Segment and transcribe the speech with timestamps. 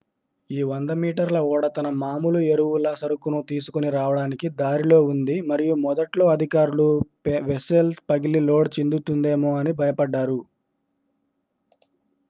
[0.49, 6.89] ఈ 100 మీటర్ల ఓడ తన మాములు ఎరువుల సరుకును తీసుకొని రావడానికి దారిలో ఉంది మరియు మొదట్లో అధికారులు
[7.47, 10.39] వెస్సెల్ పగిలి లోడ్ చిందుతుందేమో అని భయపడ్డారు